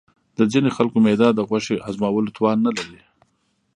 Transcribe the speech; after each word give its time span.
د 0.37 0.39
ځینې 0.51 0.69
خلکو 0.77 0.97
معده 1.05 1.29
د 1.33 1.39
غوښې 1.49 1.75
هضمولو 1.85 2.33
توان 2.37 2.57
نه 2.65 2.71
لري. 2.77 3.01